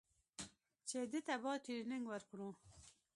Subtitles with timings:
[0.89, 2.49] چې ده ته بايد ټرېننگ ورکړو.